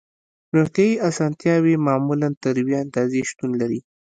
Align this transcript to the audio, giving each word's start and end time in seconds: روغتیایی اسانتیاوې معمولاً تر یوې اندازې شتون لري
روغتیایی 0.55 1.01
اسانتیاوې 1.09 1.75
معمولاً 1.87 2.29
تر 2.43 2.53
یوې 2.61 2.75
اندازې 2.83 3.19
شتون 3.29 3.51
لري 3.61 3.79